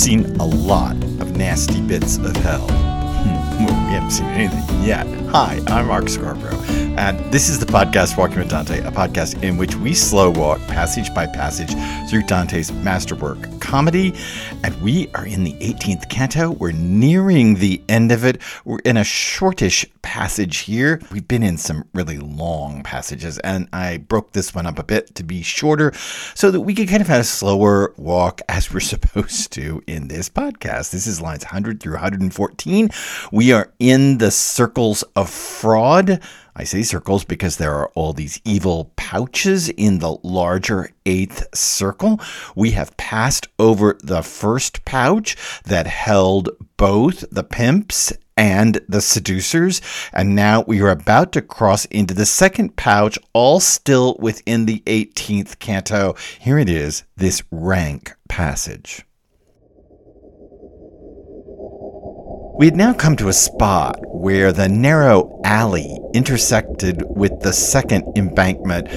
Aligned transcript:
seen 0.00 0.24
a 0.36 0.46
lot 0.46 0.96
of 1.20 1.36
nasty 1.36 1.78
bits 1.82 2.16
of 2.16 2.34
hell. 2.36 2.66
Hmm, 2.70 3.66
we 3.66 3.92
haven't 3.92 4.12
seen 4.12 4.24
anything 4.28 4.82
yet. 4.82 5.06
Hi, 5.26 5.60
I'm 5.66 5.88
Mark 5.88 6.08
Scarborough, 6.08 6.56
and 7.00 7.18
this 7.32 7.48
is 7.48 7.58
the 7.58 7.64
podcast 7.64 8.18
Walking 8.18 8.40
with 8.40 8.50
Dante, 8.50 8.80
a 8.80 8.90
podcast 8.90 9.42
in 9.42 9.56
which 9.56 9.74
we 9.74 9.94
slow 9.94 10.30
walk 10.30 10.60
passage 10.66 11.14
by 11.14 11.26
passage 11.26 11.70
through 12.10 12.24
Dante's 12.24 12.70
masterwork, 12.70 13.58
comedy, 13.58 14.12
and 14.62 14.78
we 14.82 15.08
are 15.14 15.26
in 15.26 15.42
the 15.42 15.54
18th 15.54 16.10
canto. 16.10 16.50
We're 16.50 16.72
nearing 16.72 17.54
the 17.54 17.80
end 17.88 18.12
of 18.12 18.26
it. 18.26 18.42
We're 18.66 18.80
in 18.80 18.98
a 18.98 19.04
shortish 19.04 19.86
passage 20.02 20.58
here. 20.58 21.00
We've 21.10 21.26
been 21.26 21.42
in 21.42 21.56
some 21.56 21.88
really 21.94 22.18
long 22.18 22.82
passages, 22.82 23.38
and 23.38 23.66
I 23.72 23.96
broke 23.96 24.32
this 24.32 24.54
one 24.54 24.66
up 24.66 24.78
a 24.78 24.84
bit 24.84 25.14
to 25.14 25.24
be 25.24 25.40
shorter 25.40 25.94
so 26.34 26.50
that 26.50 26.60
we 26.60 26.74
could 26.74 26.88
kind 26.88 27.00
of 27.00 27.08
have 27.08 27.22
a 27.22 27.24
slower 27.24 27.94
walk 27.96 28.42
as 28.50 28.70
we're 28.74 28.80
supposed 28.80 29.52
to 29.52 29.82
in 29.86 30.08
this 30.08 30.28
podcast. 30.28 30.90
This 30.90 31.06
is 31.06 31.22
lines 31.22 31.44
100 31.44 31.80
through 31.80 31.94
114. 31.94 32.90
We 33.32 33.52
are 33.52 33.72
in 33.78 34.18
the 34.18 34.30
circles 34.30 35.02
of 35.16 35.30
fraud. 35.30 36.20
I 36.54 36.64
say 36.64 36.82
circles 36.82 37.24
because 37.24 37.56
there 37.56 37.74
are 37.74 37.88
all 37.94 38.12
these 38.12 38.40
evil 38.44 38.92
pouches 38.96 39.68
in 39.68 39.98
the 39.98 40.16
larger 40.22 40.90
eighth 41.06 41.46
circle. 41.54 42.20
We 42.54 42.72
have 42.72 42.96
passed 42.96 43.48
over 43.58 43.98
the 44.02 44.22
first 44.22 44.84
pouch 44.84 45.36
that 45.64 45.86
held 45.86 46.50
both 46.76 47.24
the 47.30 47.44
pimps 47.44 48.12
and 48.36 48.80
the 48.88 49.02
seducers. 49.02 49.80
And 50.12 50.34
now 50.34 50.64
we 50.66 50.80
are 50.80 50.90
about 50.90 51.32
to 51.32 51.42
cross 51.42 51.84
into 51.86 52.14
the 52.14 52.26
second 52.26 52.76
pouch, 52.76 53.18
all 53.32 53.60
still 53.60 54.16
within 54.18 54.66
the 54.66 54.82
18th 54.86 55.58
canto. 55.58 56.16
Here 56.40 56.58
it 56.58 56.70
is, 56.70 57.04
this 57.16 57.42
rank 57.50 58.14
passage. 58.28 59.04
We 62.60 62.66
had 62.66 62.76
now 62.76 62.92
come 62.92 63.16
to 63.16 63.28
a 63.28 63.32
spot 63.32 63.96
where 64.02 64.52
the 64.52 64.68
narrow 64.68 65.40
alley 65.44 65.98
intersected 66.12 67.02
with 67.08 67.40
the 67.40 67.54
second 67.54 68.04
embankment, 68.16 68.88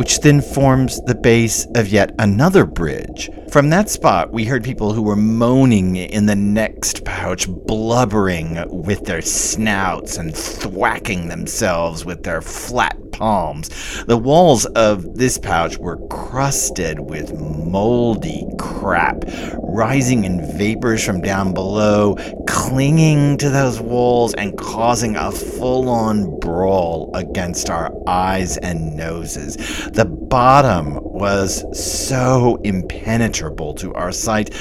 which 0.00 0.20
then 0.20 0.40
forms 0.40 0.98
the 1.02 1.14
base 1.14 1.66
of 1.74 1.86
yet 1.88 2.14
another 2.18 2.64
bridge. 2.64 3.28
From 3.50 3.68
that 3.68 3.90
spot, 3.90 4.32
we 4.32 4.46
heard 4.46 4.64
people 4.64 4.94
who 4.94 5.02
were 5.02 5.14
moaning 5.14 5.96
in 5.96 6.24
the 6.24 6.34
next 6.34 7.04
pouch, 7.04 7.46
blubbering 7.46 8.64
with 8.70 9.04
their 9.04 9.20
snouts 9.20 10.16
and 10.16 10.34
thwacking 10.34 11.28
themselves 11.28 12.06
with 12.06 12.22
their 12.22 12.40
flat 12.40 12.96
palms. 13.12 13.68
The 14.04 14.16
walls 14.16 14.64
of 14.64 15.16
this 15.16 15.36
pouch 15.36 15.76
were 15.76 15.98
crusted 16.06 17.00
with 17.00 17.34
moldy 17.34 18.46
crap, 18.58 19.24
rising 19.58 20.24
in 20.24 20.56
vapors 20.56 21.04
from 21.04 21.20
down 21.20 21.52
below, 21.52 22.16
clinging 22.46 23.36
to 23.38 23.50
those 23.50 23.80
walls 23.80 24.32
and 24.34 24.56
causing 24.56 25.16
a 25.16 25.30
full 25.30 25.88
on 25.90 26.38
brawl 26.40 27.10
against 27.14 27.68
our 27.68 27.92
eyes 28.06 28.56
and 28.58 28.96
noses. 28.96 29.56
The 29.92 30.04
bottom 30.04 30.98
was 31.02 31.64
so 31.76 32.60
impenetrable 32.62 33.74
to 33.74 33.92
our 33.94 34.12
sight 34.12 34.54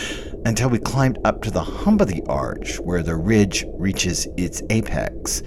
until 0.46 0.70
we 0.70 0.80
climbed 0.80 1.20
up 1.24 1.44
to 1.44 1.52
the 1.52 1.64
hump 1.64 2.02
of 2.02 2.08
the 2.08 2.24
arch 2.28 2.80
where 2.80 3.04
the 3.04 3.16
ridge 3.16 3.64
reaches 3.74 4.28
its 4.38 4.64
apex. 4.72 5.44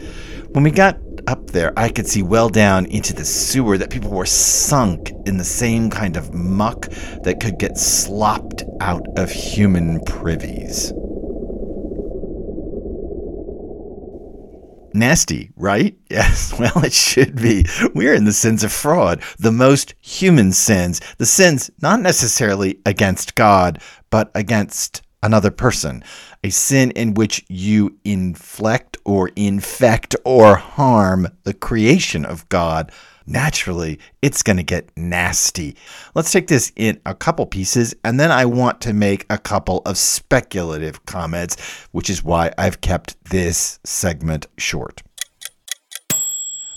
When 0.52 0.62
we 0.62 0.70
got 0.70 0.98
up 1.26 1.50
there, 1.50 1.72
I 1.76 1.88
could 1.88 2.06
see 2.06 2.22
well 2.22 2.48
down 2.48 2.86
into 2.86 3.12
the 3.12 3.24
sewer 3.24 3.76
that 3.78 3.90
people 3.90 4.10
were 4.10 4.24
sunk 4.26 5.12
in 5.26 5.36
the 5.38 5.44
same 5.44 5.90
kind 5.90 6.16
of 6.16 6.32
muck 6.32 6.88
that 7.24 7.40
could 7.40 7.58
get 7.58 7.76
slopped 7.76 8.62
out 8.80 9.06
of 9.16 9.32
human 9.32 10.00
privies. 10.04 10.92
Nasty, 14.94 15.50
right? 15.56 15.96
Yes, 16.10 16.52
well, 16.58 16.84
it 16.84 16.92
should 16.92 17.36
be. 17.36 17.64
We're 17.94 18.12
in 18.12 18.26
the 18.26 18.34
sins 18.34 18.62
of 18.62 18.70
fraud, 18.70 19.22
the 19.38 19.50
most 19.50 19.94
human 20.02 20.52
sins, 20.52 21.00
the 21.16 21.24
sins 21.24 21.70
not 21.80 22.00
necessarily 22.00 22.80
against 22.84 23.34
God, 23.34 23.80
but 24.10 24.30
against 24.34 25.00
another 25.22 25.50
person, 25.50 26.04
a 26.44 26.50
sin 26.50 26.90
in 26.90 27.14
which 27.14 27.46
you 27.48 27.96
inflect 28.04 28.98
or 29.06 29.30
infect 29.36 30.14
or 30.24 30.56
harm 30.56 31.28
the 31.44 31.54
creation 31.54 32.26
of 32.26 32.46
God 32.50 32.92
naturally 33.26 33.98
it's 34.20 34.42
going 34.42 34.56
to 34.56 34.62
get 34.62 34.90
nasty. 34.96 35.76
Let's 36.14 36.32
take 36.32 36.46
this 36.48 36.72
in 36.76 37.00
a 37.06 37.14
couple 37.14 37.46
pieces, 37.46 37.94
and 38.04 38.18
then 38.18 38.30
I 38.30 38.44
want 38.44 38.80
to 38.82 38.92
make 38.92 39.26
a 39.30 39.38
couple 39.38 39.82
of 39.84 39.98
speculative 39.98 41.04
comments, 41.06 41.56
which 41.92 42.10
is 42.10 42.22
why 42.24 42.52
I've 42.58 42.80
kept 42.80 43.22
this 43.24 43.78
segment 43.84 44.46
short. 44.58 45.02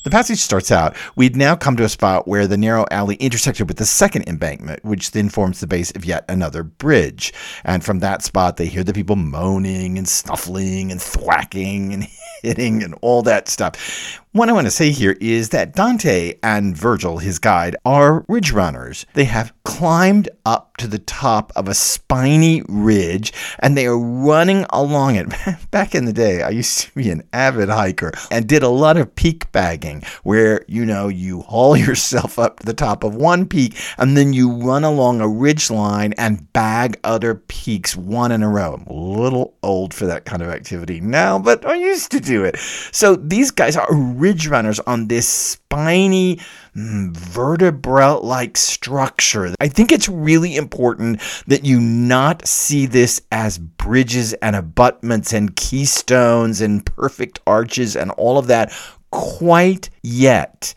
The 0.05 0.11
passage 0.11 0.37
starts 0.37 0.71
out, 0.71 0.95
we'd 1.15 1.35
now 1.35 1.55
come 1.55 1.75
to 1.77 1.83
a 1.83 1.89
spot 1.89 2.27
where 2.27 2.45
the 2.45 2.59
narrow 2.59 2.85
alley 2.91 3.15
intersected 3.15 3.67
with 3.67 3.77
the 3.77 3.87
second 3.87 4.29
embankment, 4.29 4.85
which 4.85 5.09
then 5.09 5.29
forms 5.29 5.61
the 5.61 5.65
base 5.65 5.89
of 5.95 6.05
yet 6.05 6.25
another 6.29 6.61
bridge. 6.61 7.33
And 7.63 7.83
from 7.83 7.99
that 7.99 8.21
spot, 8.21 8.57
they 8.57 8.67
hear 8.67 8.83
the 8.83 8.93
people 8.93 9.15
moaning 9.15 9.97
and 9.97 10.07
snuffling 10.07 10.91
and 10.91 11.01
thwacking 11.01 11.91
and 11.91 12.07
hitting 12.43 12.83
and 12.83 12.93
all 13.01 13.23
that 13.23 13.47
stuff. 13.49 14.21
What 14.35 14.49
I 14.49 14.51
want 14.51 14.67
to 14.67 14.71
say 14.71 14.91
here 14.91 15.15
is 15.21 15.51
that 15.51 15.75
Dante 15.75 16.33
and 16.43 16.75
Virgil, 16.75 17.19
his 17.19 17.39
guide, 17.39 17.77
are 17.85 18.25
ridge 18.27 18.51
runners. 18.51 19.05
They 19.13 19.23
have 19.23 19.53
climbed 19.63 20.27
up 20.45 20.75
to 20.77 20.87
the 20.87 20.99
top 20.99 21.53
of 21.55 21.69
a 21.69 21.73
spiny 21.73 22.61
ridge 22.67 23.31
and 23.59 23.77
they 23.77 23.85
are 23.85 23.97
running 23.97 24.65
along 24.71 25.15
it. 25.15 25.27
Back 25.71 25.95
in 25.95 26.03
the 26.03 26.11
day, 26.11 26.41
I 26.41 26.49
used 26.49 26.79
to 26.81 26.93
be 26.93 27.09
an 27.09 27.23
avid 27.31 27.69
hiker 27.69 28.11
and 28.29 28.45
did 28.45 28.61
a 28.61 28.67
lot 28.67 28.97
of 28.97 29.15
peak 29.15 29.49
bagging 29.53 30.03
where, 30.23 30.65
you 30.67 30.85
know, 30.85 31.07
you 31.07 31.41
haul 31.43 31.77
yourself 31.77 32.37
up 32.37 32.59
to 32.59 32.65
the 32.65 32.73
top 32.73 33.05
of 33.05 33.15
one 33.15 33.45
peak 33.47 33.77
and 33.97 34.17
then 34.17 34.33
you 34.33 34.51
run 34.51 34.83
along 34.83 35.21
a 35.21 35.29
ridge 35.29 35.71
line 35.71 36.13
and 36.17 36.51
bag 36.51 36.99
other 37.05 37.35
peaks 37.35 37.95
one 37.95 38.33
in 38.33 38.43
a 38.43 38.49
row. 38.49 38.73
I'm 38.73 38.87
a 38.87 38.93
little 38.93 39.55
old 39.63 39.93
for 39.93 40.05
that 40.07 40.25
kind 40.25 40.41
of 40.41 40.49
activity 40.49 40.99
now, 40.99 41.39
but 41.39 41.65
I 41.65 41.75
used 41.75 42.11
to 42.11 42.19
do 42.19 42.43
it. 42.43 42.57
So 42.91 43.15
these 43.15 43.49
guys 43.49 43.77
are 43.77 43.93
ridge 44.25 44.47
runners 44.47 44.79
on 44.79 45.07
this 45.07 45.27
spiny 45.27 46.39
mm, 46.75 47.15
vertebra 47.15 48.15
like 48.15 48.57
structure. 48.57 49.53
I 49.59 49.67
think 49.67 49.91
it's 49.91 50.09
really 50.09 50.55
important 50.55 51.21
that 51.45 51.63
you 51.63 51.79
not 51.79 52.47
see 52.47 52.87
this 52.87 53.21
as 53.31 53.59
bridges 53.59 54.33
and 54.41 54.55
abutments 54.55 55.31
and 55.31 55.55
keystones 55.55 56.59
and 56.59 56.83
perfect 56.83 57.39
arches 57.45 57.95
and 57.95 58.09
all 58.13 58.39
of 58.39 58.47
that 58.47 58.73
quite 59.11 59.91
yet. 60.01 60.73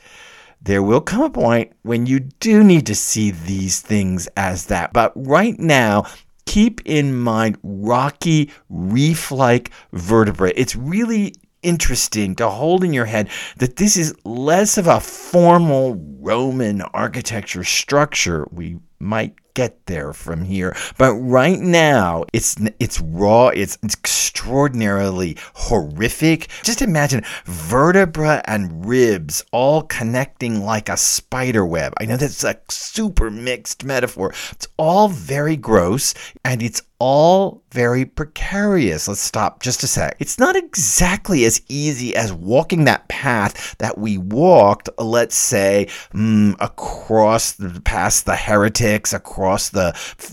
There 0.61 0.83
will 0.83 1.01
come 1.01 1.23
a 1.23 1.31
point 1.31 1.73
when 1.85 2.05
you 2.05 2.21
do 2.21 2.63
need 2.63 2.85
to 2.85 2.95
see 2.95 3.31
these 3.31 3.81
things 3.81 4.29
as 4.37 4.67
that. 4.67 4.93
But 4.93 5.13
right 5.15 5.59
now, 5.59 6.05
keep 6.45 6.83
in 6.85 7.17
mind 7.17 7.57
rocky 7.63 8.51
reef 8.69 9.33
like 9.33 9.71
vertebrae. 9.95 10.53
It's 10.55 10.77
really 10.77 11.33
interesting 11.63 12.35
to 12.37 12.49
hold 12.49 12.85
in 12.85 12.93
your 12.93 13.07
head 13.07 13.29
that 13.57 13.77
this 13.77 13.97
is 13.97 14.15
less 14.25 14.79
of 14.79 14.87
a 14.87 15.01
formal 15.01 15.97
Roman 16.21 16.83
architecture 16.83 17.65
structure. 17.65 18.47
We 18.51 18.79
might 18.99 19.35
get 19.59 19.87
there 19.87 20.13
from 20.13 20.45
here. 20.45 20.77
But 20.99 21.15
right 21.15 21.59
now, 21.59 22.25
it's 22.33 22.57
it's 22.79 23.01
raw, 23.01 23.49
it's, 23.49 23.77
it's 23.83 23.95
extraordinarily 23.95 25.37
horrific. 25.55 26.49
Just 26.63 26.81
imagine 26.81 27.25
vertebra 27.45 28.41
and 28.45 28.87
ribs 28.87 29.45
all 29.51 29.83
connecting 29.83 30.63
like 30.63 30.89
a 30.89 30.97
spider 30.97 31.67
web. 31.67 31.93
I 31.99 32.05
know 32.05 32.17
that's 32.17 32.45
a 32.45 32.57
super 32.69 33.31
mixed 33.33 33.85
metaphor. 33.85 34.33
It's 34.53 34.69
all 34.77 35.09
very 35.09 35.57
gross 35.57 36.15
and 36.45 36.63
it's 36.63 36.83
all 36.99 37.63
very 37.73 38.05
precarious. 38.05 39.07
Let's 39.07 39.21
stop 39.21 39.63
just 39.63 39.83
a 39.83 39.87
sec. 39.87 40.17
It's 40.19 40.39
not 40.39 40.57
exactly 40.57 41.45
as 41.45 41.63
easy 41.69 42.17
as 42.17 42.33
walking 42.33 42.85
that 42.85 43.09
path 43.09 43.77
that 43.79 43.99
we 43.99 44.19
walked, 44.19 44.89
let's 44.99 45.37
say, 45.37 45.89
mm, 46.13 46.57
across 46.61 47.53
the, 47.53 47.81
past 47.83 48.27
the 48.27 48.37
heretics, 48.37 49.13
across 49.13 49.69
the 49.69 49.93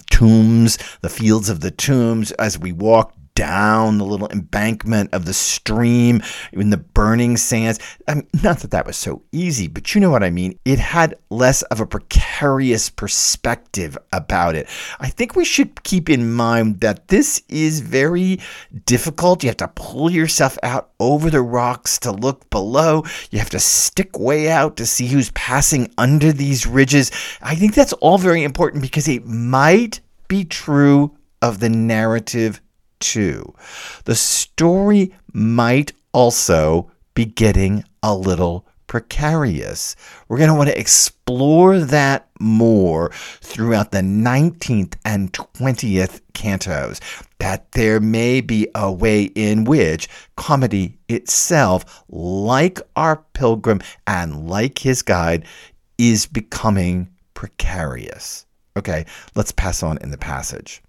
tombs, 0.10 0.78
the 1.02 1.10
fields 1.10 1.50
of 1.50 1.60
the 1.60 1.72
tombs, 1.72 2.32
as 2.34 2.58
we 2.58 2.72
walked 2.72 3.18
down 3.36 3.98
the 3.98 4.06
little 4.06 4.30
embankment 4.30 5.14
of 5.14 5.26
the 5.26 5.34
stream 5.34 6.22
in 6.54 6.70
the 6.70 6.78
burning 6.78 7.38
sands. 7.38 7.80
I 8.08 8.16
mean, 8.16 8.28
not 8.42 8.60
that 8.60 8.72
that 8.72 8.86
was 8.86 8.98
so 8.98 9.24
easy, 9.32 9.68
but 9.68 9.94
you 9.94 10.02
know 10.02 10.10
what 10.10 10.24
I 10.24 10.30
mean. 10.30 10.58
It 10.66 10.80
had 10.80 11.16
less 11.30 11.62
of 11.64 11.80
a 11.80 11.86
precarious 11.86 12.90
perspective 12.90 13.98
about 14.14 14.56
it. 14.56 14.68
I 15.00 15.10
think 15.10 15.36
we 15.36 15.46
should 15.46 15.84
keep 15.84 16.10
in 16.10 16.34
mind 16.34 16.80
that 16.80 17.10
this 17.10 17.42
is 17.50 17.82
very 17.82 18.40
difficult. 18.86 19.44
You 19.44 19.50
have 19.50 19.58
to 19.58 19.68
pull 19.68 20.10
yourself 20.10 20.58
out 20.64 20.92
over 21.00 21.30
the 21.30 21.42
rocks 21.42 22.00
to 22.00 22.12
look 22.12 22.50
below. 22.50 23.04
You 23.32 23.40
have 23.40 23.50
to 23.52 23.60
stick 23.60 24.18
way 24.18 24.50
out 24.50 24.78
to 24.78 24.86
see 24.86 25.08
who's 25.08 25.32
passing 25.32 25.94
under 25.98 26.32
these 26.32 26.66
ridges. 26.66 27.12
I 27.42 27.56
think 27.56 27.74
that's 27.74 27.94
all 27.94 28.18
very 28.18 28.44
important 28.44 28.82
because 28.82 29.08
it 29.08 29.26
might 29.26 30.00
be 30.28 30.46
true 30.46 31.16
of 31.42 31.60
the 31.60 31.70
narrative, 31.70 32.62
too. 33.00 33.54
The 34.06 34.16
story 34.16 35.14
might 35.34 35.94
also 36.14 36.92
be 37.14 37.26
getting 37.26 37.84
a 38.04 38.16
little 38.16 38.66
precarious. 38.88 39.96
We're 40.28 40.38
going 40.38 40.50
to 40.50 40.56
want 40.56 40.70
to 40.70 40.80
explore 40.80 41.80
that 41.80 42.30
more 42.40 43.12
throughout 43.42 43.92
the 43.92 44.00
19th 44.00 44.96
and 45.04 45.34
20th 45.34 46.22
cantos. 46.34 47.00
That 47.40 47.72
there 47.74 48.00
may 48.00 48.42
be 48.42 48.68
a 48.76 48.92
way 48.92 49.24
in 49.24 49.66
which 49.66 50.08
comedy 50.38 50.98
itself, 51.10 52.04
like 52.10 52.80
our 52.96 53.18
pilgrim 53.34 53.82
and 54.08 54.48
like 54.48 54.80
his 54.80 55.02
guide, 55.02 55.46
is 55.98 56.26
becoming 56.26 57.10
precarious. 57.34 58.46
Okay, 58.78 59.06
let's 59.36 59.52
pass 59.52 59.84
on 59.84 59.98
in 60.00 60.12
the 60.12 60.18
passage. 60.18 60.82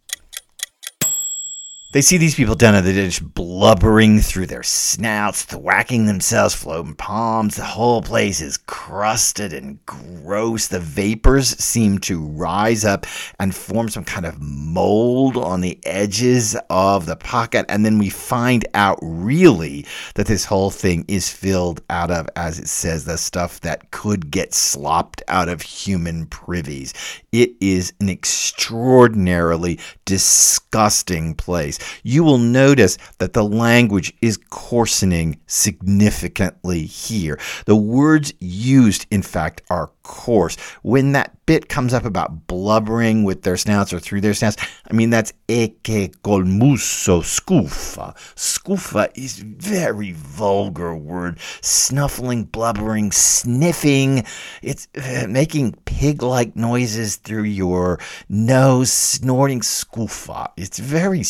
They 1.97 2.03
see 2.03 2.19
these 2.19 2.35
people 2.35 2.57
down 2.57 2.75
at 2.75 2.85
the 2.85 2.93
ditch 2.93 3.23
blubbering 3.25 4.21
through 4.21 4.49
their 4.49 4.63
snouts, 4.63 5.45
thwacking 5.45 6.05
themselves, 6.05 6.55
floating 6.55 6.95
palms. 6.95 7.57
The 7.57 7.65
whole 7.65 8.03
place 8.03 8.43
is 8.43 8.59
crusted 8.59 9.55
and 9.55 9.79
gross. 9.87 10.69
The 10.69 10.79
vapors 10.79 11.57
seem 11.57 11.99
to 12.01 12.23
rise 12.23 12.85
up 12.85 13.07
and 13.41 13.55
form 13.55 13.89
some 13.89 14.05
kind 14.05 14.27
of 14.27 14.39
mold 14.43 15.39
on 15.39 15.63
the 15.63 15.79
edges 15.87 16.55
of 16.69 17.07
the 17.07 17.17
pocket. 17.17 17.65
And 17.71 17.83
then 17.83 17.97
we 17.97 18.11
find 18.11 18.67
out 18.75 18.99
really 19.01 19.87
that 20.17 20.27
this 20.27 20.45
whole 20.45 20.71
thing 20.71 21.07
is 21.09 21.33
filled 21.33 21.81
out 21.89 22.11
of, 22.11 22.29
as 22.37 22.59
it 22.59 22.69
says, 22.69 23.07
the 23.07 23.17
stuff 23.17 23.61
that 23.61 23.91
could 23.91 24.31
get 24.31 24.53
slopped 24.53 25.23
out 25.29 25.49
of 25.49 25.63
human 25.63 26.27
privies. 26.27 26.93
It 27.33 27.53
is 27.59 27.95
an 28.01 28.11
extraordinarily 28.11 29.81
disgusting 30.05 31.35
place 31.35 31.79
you 32.03 32.25
will 32.25 32.39
notice 32.39 32.99
that 33.19 33.33
the 33.33 33.45
language 33.45 34.13
is 34.21 34.37
coarsening 34.51 35.41
significantly 35.47 36.85
here. 36.85 37.39
The 37.67 37.77
words 37.77 38.33
used, 38.41 39.07
in 39.11 39.23
fact, 39.23 39.63
are 39.71 39.91
coarse. 40.03 40.57
When 40.83 41.13
that 41.13 41.33
bit 41.47 41.69
comes 41.69 41.95
up 41.95 42.05
about 42.05 42.47
blubbering 42.47 43.25
with 43.25 43.43
their 43.43 43.57
snouts 43.57 43.93
or 43.93 44.01
through 44.01 44.21
their 44.21 44.35
snouts, 44.35 44.57
I 44.89 44.93
mean, 44.93 45.11
that's 45.11 45.33
eke 45.49 46.13
colmuso 46.23 47.23
scufa. 47.23 48.17
Scufa 48.35 49.11
is 49.15 49.39
very 49.39 50.13
vulgar 50.13 50.95
word. 50.95 51.39
Snuffling, 51.61 52.45
blubbering, 52.45 53.13
sniffing. 53.13 54.25
It's 54.63 54.89
uh, 54.97 55.27
making 55.29 55.73
pig-like 55.85 56.57
noises 56.57 57.17
through 57.17 57.45
your 57.45 57.99
nose, 58.29 58.93
snorting 58.93 59.61
scuffa. 59.61 60.51
It's 60.57 60.79
very 60.79 61.23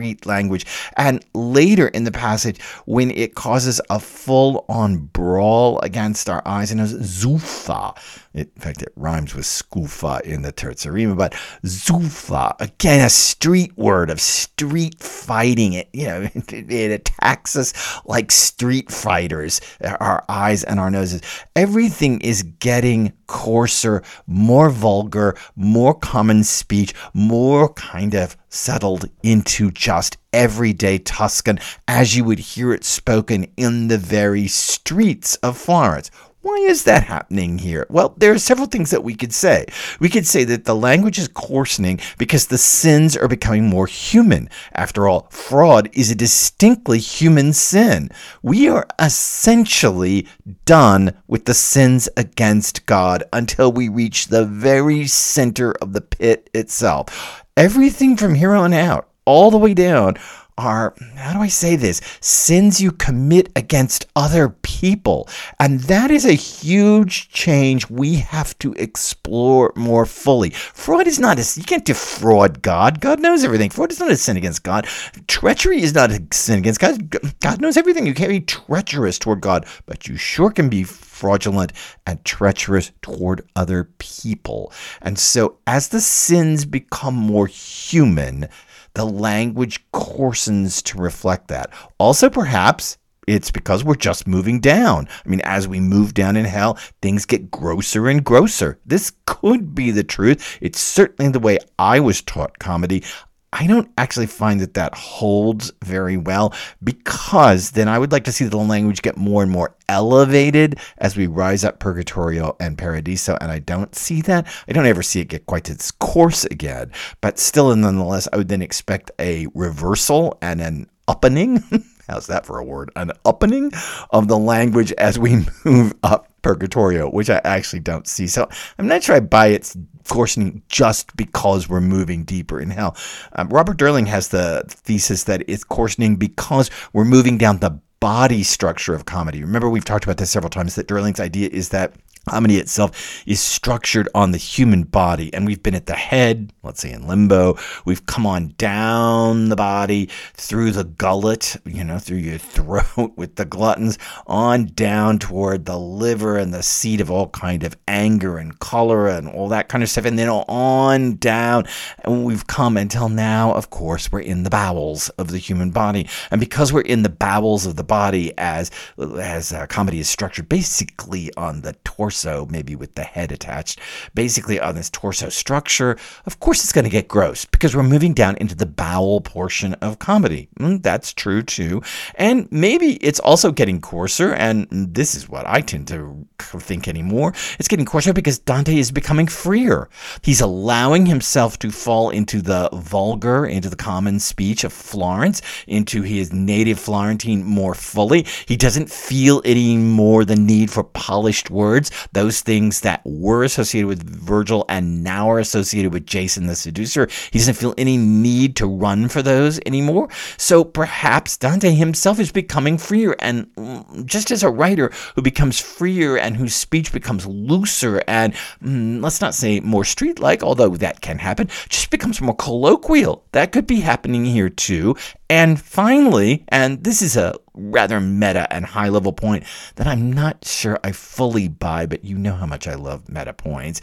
street 0.00 0.24
language. 0.24 0.64
And 0.96 1.22
later 1.34 1.88
in 1.88 2.04
the 2.04 2.10
passage, 2.10 2.58
when 2.86 3.10
it 3.10 3.34
causes 3.34 3.80
a 3.90 4.00
full-on 4.00 5.10
brawl 5.12 5.78
against 5.80 6.30
our 6.30 6.42
eyes, 6.46 6.70
and 6.70 6.80
it's 6.80 6.94
zuffa 6.94 7.94
in 8.32 8.46
fact, 8.58 8.82
it 8.82 8.92
rhymes 8.94 9.34
with 9.34 9.44
scuffa 9.44 10.20
in 10.20 10.42
the 10.42 10.52
terza 10.52 10.92
rima, 10.92 11.16
but 11.16 11.32
zuffa, 11.64 12.54
again, 12.60 13.04
a 13.04 13.10
street 13.10 13.76
word 13.76 14.08
of 14.08 14.20
street 14.20 15.00
fighting. 15.00 15.72
It, 15.72 15.88
you 15.92 16.06
know, 16.06 16.22
it, 16.34 16.70
it 16.70 16.92
attacks 16.92 17.56
us 17.56 17.72
like 18.04 18.30
street 18.30 18.92
fighters, 18.92 19.60
our 19.82 20.24
eyes 20.28 20.62
and 20.62 20.78
our 20.78 20.92
noses. 20.92 21.22
Everything 21.56 22.20
is 22.20 22.44
getting 22.44 23.12
coarser, 23.26 24.02
more 24.28 24.70
vulgar, 24.70 25.36
more 25.56 25.94
common 25.94 26.44
speech, 26.44 26.94
more 27.12 27.72
kind 27.74 28.14
of 28.14 28.36
settled 28.50 29.08
into 29.22 29.70
just 29.70 30.18
everyday 30.32 30.98
Tuscan 30.98 31.58
as 31.88 32.16
you 32.16 32.24
would 32.24 32.40
hear 32.40 32.72
it 32.74 32.84
spoken 32.84 33.50
in 33.56 33.88
the 33.88 33.98
very 33.98 34.46
streets 34.48 35.36
of 35.36 35.56
Florence. 35.56 36.10
Why 36.42 36.54
is 36.54 36.84
that 36.84 37.04
happening 37.04 37.58
here? 37.58 37.86
Well, 37.90 38.14
there 38.16 38.32
are 38.32 38.38
several 38.38 38.66
things 38.66 38.90
that 38.90 39.04
we 39.04 39.14
could 39.14 39.34
say. 39.34 39.66
We 40.00 40.08
could 40.08 40.26
say 40.26 40.44
that 40.44 40.64
the 40.64 40.74
language 40.74 41.18
is 41.18 41.28
coarsening 41.28 42.00
because 42.16 42.46
the 42.46 42.56
sins 42.56 43.14
are 43.14 43.28
becoming 43.28 43.68
more 43.68 43.86
human. 43.86 44.48
After 44.72 45.06
all, 45.06 45.26
fraud 45.30 45.90
is 45.92 46.10
a 46.10 46.14
distinctly 46.14 46.98
human 46.98 47.52
sin. 47.52 48.08
We 48.42 48.70
are 48.70 48.86
essentially 48.98 50.26
done 50.64 51.12
with 51.26 51.44
the 51.44 51.52
sins 51.52 52.08
against 52.16 52.86
God 52.86 53.22
until 53.34 53.70
we 53.70 53.90
reach 53.90 54.28
the 54.28 54.46
very 54.46 55.06
center 55.08 55.72
of 55.72 55.92
the 55.92 56.00
pit 56.00 56.48
itself. 56.54 57.39
Everything 57.56 58.16
from 58.16 58.34
here 58.34 58.54
on 58.54 58.72
out, 58.72 59.08
all 59.24 59.50
the 59.50 59.58
way 59.58 59.74
down, 59.74 60.16
are, 60.60 60.94
how 61.16 61.32
do 61.32 61.40
I 61.40 61.48
say 61.48 61.74
this, 61.76 62.00
sins 62.20 62.80
you 62.80 62.92
commit 62.92 63.50
against 63.56 64.06
other 64.14 64.50
people. 64.50 65.28
And 65.58 65.80
that 65.80 66.10
is 66.10 66.24
a 66.24 66.32
huge 66.32 67.30
change 67.30 67.88
we 67.88 68.16
have 68.16 68.58
to 68.58 68.72
explore 68.74 69.72
more 69.74 70.04
fully. 70.04 70.50
Fraud 70.50 71.06
is 71.06 71.18
not 71.18 71.38
a, 71.38 71.58
you 71.58 71.64
can't 71.64 71.84
defraud 71.84 72.62
God. 72.62 73.00
God 73.00 73.20
knows 73.20 73.42
everything. 73.42 73.70
Fraud 73.70 73.90
is 73.90 74.00
not 74.00 74.10
a 74.10 74.16
sin 74.16 74.36
against 74.36 74.62
God. 74.62 74.86
Treachery 75.26 75.80
is 75.82 75.94
not 75.94 76.10
a 76.10 76.22
sin 76.32 76.58
against 76.58 76.80
God. 76.80 77.10
God 77.40 77.60
knows 77.60 77.76
everything. 77.76 78.06
You 78.06 78.14
can't 78.14 78.30
be 78.30 78.40
treacherous 78.40 79.18
toward 79.18 79.40
God, 79.40 79.66
but 79.86 80.08
you 80.08 80.16
sure 80.16 80.50
can 80.50 80.68
be 80.68 80.84
fraudulent 80.84 81.72
and 82.06 82.24
treacherous 82.24 82.92
toward 83.02 83.46
other 83.54 83.84
people. 83.98 84.72
And 85.02 85.18
so 85.18 85.58
as 85.66 85.88
the 85.88 86.00
sins 86.00 86.64
become 86.64 87.14
more 87.14 87.46
human, 87.46 88.48
the 88.94 89.04
language 89.04 89.84
coarsens 89.92 90.82
to 90.84 90.98
reflect 90.98 91.48
that. 91.48 91.70
Also, 91.98 92.28
perhaps 92.28 92.98
it's 93.26 93.50
because 93.50 93.84
we're 93.84 93.94
just 93.94 94.26
moving 94.26 94.60
down. 94.60 95.08
I 95.24 95.28
mean, 95.28 95.40
as 95.44 95.68
we 95.68 95.78
move 95.78 96.14
down 96.14 96.36
in 96.36 96.44
hell, 96.44 96.78
things 97.00 97.26
get 97.26 97.50
grosser 97.50 98.08
and 98.08 98.24
grosser. 98.24 98.80
This 98.84 99.12
could 99.26 99.74
be 99.74 99.90
the 99.90 100.02
truth. 100.02 100.58
It's 100.60 100.80
certainly 100.80 101.30
the 101.30 101.38
way 101.38 101.58
I 101.78 102.00
was 102.00 102.22
taught 102.22 102.58
comedy. 102.58 103.04
I 103.52 103.66
don't 103.66 103.90
actually 103.98 104.26
find 104.26 104.60
that 104.60 104.74
that 104.74 104.94
holds 104.94 105.72
very 105.82 106.16
well 106.16 106.54
because 106.84 107.72
then 107.72 107.88
I 107.88 107.98
would 107.98 108.12
like 108.12 108.24
to 108.24 108.32
see 108.32 108.44
the 108.44 108.56
language 108.56 109.02
get 109.02 109.16
more 109.16 109.42
and 109.42 109.50
more 109.50 109.74
elevated 109.88 110.78
as 110.98 111.16
we 111.16 111.26
rise 111.26 111.64
up 111.64 111.80
Purgatorio 111.80 112.56
and 112.60 112.78
Paradiso, 112.78 113.36
and 113.40 113.50
I 113.50 113.58
don't 113.58 113.94
see 113.94 114.20
that. 114.22 114.46
I 114.68 114.72
don't 114.72 114.86
ever 114.86 115.02
see 115.02 115.20
it 115.20 115.28
get 115.28 115.46
quite 115.46 115.64
to 115.64 115.72
its 115.72 115.90
course 115.90 116.44
again, 116.44 116.92
but 117.20 117.40
still, 117.40 117.74
nonetheless, 117.74 118.28
I 118.32 118.36
would 118.36 118.48
then 118.48 118.62
expect 118.62 119.10
a 119.18 119.48
reversal 119.54 120.38
and 120.40 120.60
an 120.60 120.88
uppening. 121.08 121.84
How's 122.08 122.28
that 122.28 122.46
for 122.46 122.58
a 122.58 122.64
word? 122.64 122.90
An 122.96 123.12
uppening 123.24 123.74
of 124.10 124.28
the 124.28 124.38
language 124.38 124.92
as 124.92 125.18
we 125.18 125.44
move 125.64 125.94
up 126.02 126.29
Purgatorio, 126.42 127.10
which 127.10 127.30
I 127.30 127.40
actually 127.44 127.80
don't 127.80 128.06
see. 128.06 128.26
So 128.26 128.48
I'm 128.78 128.86
not 128.86 129.02
sure 129.02 129.16
I 129.16 129.20
buy 129.20 129.48
its 129.48 129.76
coarsening 130.08 130.62
just 130.68 131.16
because 131.16 131.68
we're 131.68 131.80
moving 131.80 132.24
deeper 132.24 132.60
in 132.60 132.70
hell. 132.70 132.96
Um, 133.32 133.48
Robert 133.48 133.76
Durling 133.76 134.06
has 134.06 134.28
the 134.28 134.64
thesis 134.68 135.24
that 135.24 135.44
it's 135.46 135.64
coarsening 135.64 136.16
because 136.16 136.70
we're 136.92 137.04
moving 137.04 137.38
down 137.38 137.58
the 137.58 137.80
body 138.00 138.42
structure 138.42 138.94
of 138.94 139.04
comedy. 139.04 139.42
Remember, 139.42 139.68
we've 139.68 139.84
talked 139.84 140.04
about 140.04 140.16
this 140.16 140.30
several 140.30 140.50
times 140.50 140.74
that 140.74 140.88
Durling's 140.88 141.20
idea 141.20 141.48
is 141.50 141.68
that 141.68 141.92
Comedy 142.28 142.58
itself 142.58 143.22
is 143.26 143.40
structured 143.40 144.06
on 144.14 144.30
the 144.30 144.38
human 144.38 144.82
body, 144.82 145.32
and 145.32 145.46
we've 145.46 145.62
been 145.62 145.74
at 145.74 145.86
the 145.86 145.94
head, 145.94 146.52
let's 146.62 146.82
say 146.82 146.92
in 146.92 147.06
limbo. 147.06 147.56
We've 147.86 148.04
come 148.04 148.26
on 148.26 148.54
down 148.58 149.48
the 149.48 149.56
body 149.56 150.10
through 150.34 150.72
the 150.72 150.84
gullet, 150.84 151.56
you 151.64 151.82
know, 151.82 151.98
through 151.98 152.18
your 152.18 152.36
throat 152.38 153.14
with 153.16 153.36
the 153.36 153.46
gluttons, 153.46 153.98
on 154.26 154.66
down 154.66 155.18
toward 155.18 155.64
the 155.64 155.78
liver 155.78 156.36
and 156.36 156.52
the 156.52 156.62
seat 156.62 157.00
of 157.00 157.10
all 157.10 157.28
kind 157.28 157.64
of 157.64 157.74
anger 157.88 158.36
and 158.36 158.58
cholera 158.58 159.16
and 159.16 159.26
all 159.26 159.48
that 159.48 159.70
kind 159.70 159.82
of 159.82 159.88
stuff, 159.88 160.04
and 160.04 160.18
then 160.18 160.28
on 160.28 161.16
down, 161.16 161.64
and 162.04 162.26
we've 162.26 162.46
come 162.46 162.76
until 162.76 163.08
now. 163.08 163.54
Of 163.54 163.70
course, 163.70 164.12
we're 164.12 164.20
in 164.20 164.42
the 164.42 164.50
bowels 164.50 165.08
of 165.10 165.30
the 165.30 165.38
human 165.38 165.70
body, 165.70 166.06
and 166.30 166.38
because 166.38 166.70
we're 166.70 166.82
in 166.82 167.02
the 167.02 167.08
bowels 167.08 167.64
of 167.64 167.76
the 167.76 167.84
body, 167.84 168.36
as 168.36 168.70
as 168.98 169.54
uh, 169.54 169.66
comedy 169.68 170.00
is 170.00 170.08
structured, 170.08 170.50
basically 170.50 171.32
on 171.38 171.62
the 171.62 171.72
torso 171.82 172.09
torso, 172.10 172.44
maybe 172.50 172.74
with 172.74 172.96
the 172.96 173.04
head 173.04 173.30
attached, 173.30 173.78
basically 174.14 174.58
on 174.58 174.74
this 174.74 174.90
torso 174.90 175.28
structure, 175.28 175.96
of 176.26 176.40
course 176.40 176.64
it's 176.64 176.72
going 176.72 176.84
to 176.84 176.90
get 176.90 177.06
gross 177.06 177.44
because 177.44 177.76
we're 177.76 177.84
moving 177.84 178.12
down 178.12 178.36
into 178.38 178.56
the 178.56 178.66
bowel 178.66 179.20
portion 179.20 179.74
of 179.74 180.00
comedy. 180.00 180.48
Mm, 180.58 180.82
that's 180.82 181.12
true 181.12 181.40
too. 181.40 181.80
And 182.16 182.48
maybe 182.50 182.94
it's 182.96 183.20
also 183.20 183.52
getting 183.52 183.80
coarser, 183.80 184.34
and 184.34 184.66
this 184.70 185.14
is 185.14 185.28
what 185.28 185.46
I 185.46 185.60
tend 185.60 185.86
to 185.88 186.26
think 186.40 186.88
anymore. 186.88 187.32
It's 187.60 187.68
getting 187.68 187.86
coarser 187.86 188.12
because 188.12 188.40
Dante 188.40 188.76
is 188.76 188.90
becoming 188.90 189.28
freer. 189.28 189.88
He's 190.22 190.40
allowing 190.40 191.06
himself 191.06 191.60
to 191.60 191.70
fall 191.70 192.10
into 192.10 192.42
the 192.42 192.70
vulgar, 192.72 193.46
into 193.46 193.70
the 193.70 193.76
common 193.76 194.18
speech 194.18 194.64
of 194.64 194.72
Florence, 194.72 195.42
into 195.68 196.02
his 196.02 196.32
native 196.32 196.80
Florentine 196.80 197.44
more 197.44 197.74
fully. 197.74 198.26
He 198.46 198.56
doesn't 198.56 198.90
feel 198.90 199.42
any 199.44 199.76
more 199.76 200.24
the 200.24 200.34
need 200.34 200.72
for 200.72 200.82
polished 200.82 201.50
words 201.50 201.92
those 202.12 202.40
things 202.40 202.80
that 202.80 203.02
were 203.04 203.44
associated 203.44 203.88
with 203.88 204.02
Virgil 204.02 204.64
and 204.68 205.02
now 205.02 205.30
are 205.30 205.38
associated 205.38 205.92
with 205.92 206.06
Jason 206.06 206.46
the 206.46 206.54
seducer. 206.54 207.08
He 207.30 207.38
doesn't 207.38 207.54
feel 207.54 207.74
any 207.76 207.96
need 207.96 208.56
to 208.56 208.66
run 208.66 209.08
for 209.08 209.22
those 209.22 209.60
anymore. 209.66 210.08
So 210.36 210.64
perhaps 210.64 211.36
Dante 211.36 211.72
himself 211.72 212.18
is 212.18 212.32
becoming 212.32 212.78
freer. 212.78 213.16
And 213.18 213.46
mm, 213.54 214.04
just 214.04 214.30
as 214.30 214.42
a 214.42 214.50
writer 214.50 214.92
who 215.14 215.22
becomes 215.22 215.58
freer 215.58 216.16
and 216.16 216.36
whose 216.36 216.54
speech 216.54 216.92
becomes 216.92 217.26
looser 217.26 218.02
and 218.06 218.34
mm, 218.62 219.02
let's 219.02 219.20
not 219.20 219.34
say 219.34 219.60
more 219.60 219.84
street 219.84 220.18
like, 220.18 220.42
although 220.42 220.76
that 220.76 221.00
can 221.00 221.18
happen, 221.18 221.48
just 221.68 221.90
becomes 221.90 222.20
more 222.20 222.36
colloquial. 222.36 223.24
That 223.32 223.52
could 223.52 223.66
be 223.66 223.80
happening 223.80 224.24
here 224.24 224.48
too. 224.48 224.96
And 225.28 225.60
finally, 225.60 226.44
and 226.48 226.82
this 226.82 227.02
is 227.02 227.16
a 227.16 227.34
rather 227.60 228.00
meta 228.00 228.52
and 228.52 228.64
high 228.64 228.88
level 228.88 229.12
point 229.12 229.44
that 229.76 229.86
I'm 229.86 230.12
not 230.12 230.44
sure 230.44 230.78
I 230.82 230.92
fully 230.92 231.48
buy, 231.48 231.86
but 231.86 232.04
you 232.04 232.16
know 232.16 232.34
how 232.34 232.46
much 232.46 232.66
I 232.66 232.74
love 232.74 233.08
meta 233.08 233.32
points. 233.32 233.80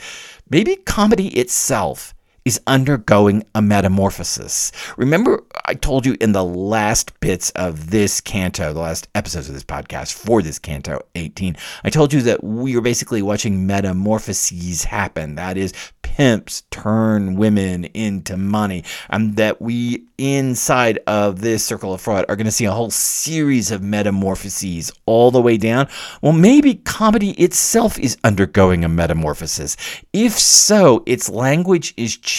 Maybe 0.50 0.76
comedy 0.76 1.28
itself 1.30 2.14
is 2.48 2.62
undergoing 2.66 3.44
a 3.54 3.62
metamorphosis. 3.62 4.72
Remember, 4.96 5.44
I 5.66 5.74
told 5.74 6.06
you 6.06 6.16
in 6.22 6.32
the 6.32 6.46
last 6.46 7.20
bits 7.20 7.50
of 7.52 7.92
this 7.92 8.22
canto, 8.22 8.72
the 8.72 8.80
last 8.80 9.10
episodes 9.14 9.50
of 9.50 9.54
this 9.54 9.66
podcast 9.66 10.14
for 10.14 10.42
this 10.42 10.58
canto 10.58 11.02
18, 11.16 11.58
I 11.84 11.90
told 11.90 12.14
you 12.14 12.22
that 12.22 12.42
we 12.42 12.78
are 12.78 12.82
basically 12.82 13.22
watching 13.22 13.68
metamorphoses 13.68 14.86
happen. 14.86 15.36
That 15.36 15.58
is, 15.58 15.74
pimps 16.02 16.64
turn 16.72 17.36
women 17.36 17.84
into 17.86 18.38
money, 18.38 18.86
and 19.10 19.36
that 19.36 19.62
we 19.62 20.06
inside 20.18 20.98
of 21.06 21.42
this 21.42 21.64
circle 21.64 21.94
of 21.94 22.02
fraud 22.02 22.26
are 22.28 22.36
going 22.36 22.46
to 22.46 22.52
see 22.52 22.66
a 22.66 22.72
whole 22.72 22.90
series 22.90 23.70
of 23.72 23.84
metamorphoses 23.84 24.92
all 25.06 25.30
the 25.32 25.42
way 25.42 25.58
down. 25.58 25.88
Well, 26.22 26.34
maybe 26.34 26.76
comedy 26.76 27.32
itself 27.32 28.00
is 28.00 28.18
undergoing 28.24 28.84
a 28.84 28.90
metamorphosis. 28.90 29.76
If 30.14 30.40
so, 30.40 31.04
its 31.06 31.30
language 31.30 31.94
is 31.98 32.18
changing 32.18 32.37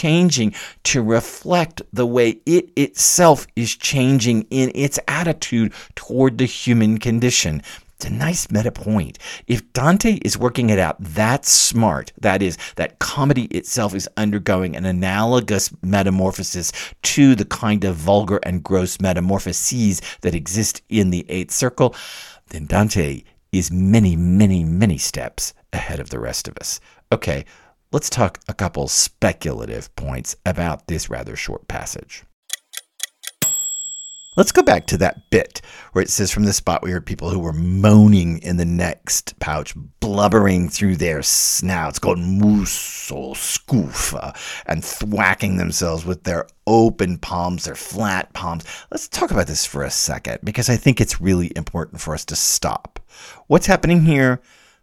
to 0.85 1.02
reflect 1.02 1.83
the 1.93 2.07
way 2.07 2.40
it 2.47 2.71
itself 2.76 3.47
is 3.57 3.76
changing 3.76 4.47
in 4.50 4.71
its 4.75 4.99
attitude 5.09 5.73
toward 5.95 6.38
the 6.38 6.47
human 6.47 6.99
condition. 6.99 7.62
It's 7.99 8.07
a 8.07 8.11
nice 8.11 8.49
meta 8.52 8.71
point. 8.71 9.19
If 9.49 9.73
Dante 9.73 10.21
is 10.23 10.38
working 10.38 10.71
it 10.71 10.78
out 10.78 10.97
that 11.00 11.45
smart, 11.45 12.12
that 12.21 12.43
is, 12.43 12.57
that 12.76 13.00
comedy 13.00 13.47
itself 13.47 13.93
is 13.93 14.09
undergoing 14.17 14.76
an 14.76 14.85
analogous 14.85 15.73
metamorphosis 15.83 16.71
to 17.02 17.35
the 17.35 17.45
kind 17.45 17.83
of 17.83 17.97
vulgar 17.97 18.38
and 18.45 18.62
gross 18.62 19.00
metamorphoses 19.00 20.00
that 20.21 20.37
exist 20.37 20.81
in 20.88 21.11
the 21.11 21.26
Eighth 21.28 21.50
Circle, 21.50 21.93
then 22.50 22.67
Dante 22.67 23.25
is 23.50 23.73
many, 23.73 24.14
many, 24.14 24.62
many 24.62 24.99
steps 24.99 25.52
ahead 25.73 25.99
of 25.99 26.11
the 26.11 26.21
rest 26.21 26.47
of 26.47 26.57
us. 26.59 26.78
Okay, 27.11 27.45
let's 27.92 28.11
talk 28.11 28.40
a 28.49 28.54
couple 28.54 28.88
speculative 28.88 29.95
points 29.97 30.37
about 30.45 30.87
this 30.88 31.09
rather 31.09 31.37
short 31.37 31.68
passage. 31.68 32.25
Let's 34.37 34.52
go 34.52 34.62
back 34.62 34.87
to 34.87 34.99
that 34.99 35.30
bit 35.30 35.62
where 35.90 36.02
it 36.02 36.11
says 36.11 36.30
from 36.30 36.45
the 36.45 36.52
spot 36.52 36.80
we 36.80 36.92
heard 36.92 37.04
people 37.04 37.30
who 37.30 37.40
were 37.40 37.52
moaning 37.52 38.38
in 38.38 38.57
the 38.57 38.64
next 38.64 39.37
pouch, 39.40 39.75
blubbering 39.99 40.68
through 40.68 40.95
their 40.95 41.23
snouts, 41.23 41.99
called 41.99 42.21
muso 42.21 43.35
scuffa, 43.35 44.37
and 44.66 44.85
thwacking 44.85 45.57
themselves 45.57 46.04
with 46.04 46.23
their 46.23 46.47
open 46.68 47.18
palms, 47.18 47.64
their 47.64 47.75
flat 47.75 48.33
palms. 48.33 48.64
Let's 48.92 49.09
talk 49.09 49.33
about 49.33 49.49
this 49.49 49.66
for 49.66 49.83
a 49.83 49.90
second 49.90 50.38
because 50.45 50.71
I 50.71 50.76
think 50.76 51.00
it's 51.00 51.21
really 51.21 51.50
important 51.57 52.00
for 52.00 52.14
us 52.14 52.25
to 52.26 52.37
stop. 52.37 53.00
What's 53.49 53.66
happening 53.66 54.02
here? 54.04 54.40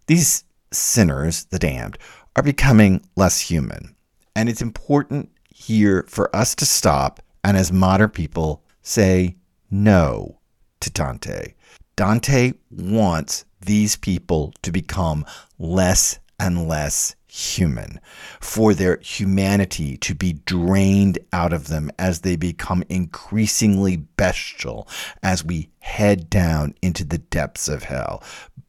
These 0.07 0.43
sinners, 0.73 1.45
the 1.45 1.59
damned, 1.59 1.97
are 2.35 2.43
becoming 2.43 3.03
less 3.15 3.39
human. 3.39 3.95
And 4.35 4.49
it's 4.49 4.61
important 4.61 5.29
here 5.49 6.05
for 6.07 6.35
us 6.35 6.55
to 6.55 6.65
stop 6.65 7.21
and 7.43 7.55
as 7.55 7.71
modern 7.71 8.09
people 8.09 8.63
say, 8.81 9.35
no 9.69 10.39
to 10.79 10.89
Dante. 10.89 11.53
Dante 11.95 12.53
wants 12.71 13.45
these 13.61 13.95
people 13.95 14.53
to 14.63 14.71
become 14.71 15.25
less 15.57 16.19
and 16.39 16.67
less 16.67 17.15
human, 17.27 17.99
for 18.39 18.73
their 18.73 18.97
humanity 19.01 19.97
to 19.97 20.15
be 20.15 20.33
drained 20.33 21.19
out 21.33 21.53
of 21.53 21.67
them 21.67 21.91
as 21.99 22.21
they 22.21 22.35
become 22.35 22.83
increasingly 22.89 23.97
bestial 23.97 24.87
as 25.21 25.43
we 25.43 25.69
head 25.79 26.29
down 26.29 26.73
into 26.81 27.03
the 27.03 27.17
depths 27.17 27.67
of 27.67 27.83
hell. 27.83 28.23